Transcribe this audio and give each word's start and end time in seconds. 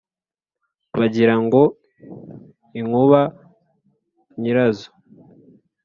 Bagira 0.97 1.35
ngo 1.43 1.61
inkuba 2.79 3.21
nyirazo 4.39 4.89